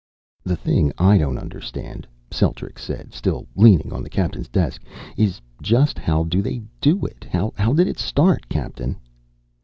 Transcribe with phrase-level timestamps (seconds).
[0.43, 4.81] "The thing I don't understand," Celtrics said, still leaning on the captain's desk,
[5.15, 7.23] "is just how do they do it?
[7.31, 8.97] How did it start, Captain?"